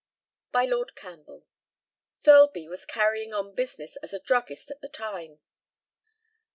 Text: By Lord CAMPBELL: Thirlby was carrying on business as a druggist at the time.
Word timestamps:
By 0.51 0.65
Lord 0.65 0.95
CAMPBELL: 0.95 1.45
Thirlby 2.23 2.67
was 2.67 2.87
carrying 2.87 3.35
on 3.35 3.53
business 3.53 3.97
as 3.97 4.15
a 4.15 4.19
druggist 4.19 4.71
at 4.71 4.81
the 4.81 4.89
time. 4.89 5.41